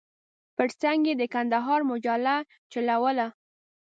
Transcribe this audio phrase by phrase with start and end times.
[0.57, 2.35] پر څنګ یې د کندهار مجله
[2.71, 3.27] چلوله.